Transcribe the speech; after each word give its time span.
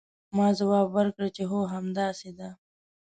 ما 0.35 0.47
ځواب 0.59 0.87
ورکړ 0.97 1.23
چې 1.35 1.43
هو 1.51 1.59
همداسې 1.73 2.29
ده. 2.39 2.49